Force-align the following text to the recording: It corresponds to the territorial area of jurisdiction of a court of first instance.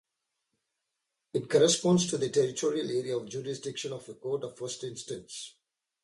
It 1.31 1.47
corresponds 1.47 2.07
to 2.09 2.17
the 2.17 2.29
territorial 2.31 2.89
area 2.89 3.15
of 3.15 3.29
jurisdiction 3.29 3.93
of 3.93 4.09
a 4.09 4.15
court 4.15 4.43
of 4.43 4.57
first 4.57 4.83
instance. 4.83 5.53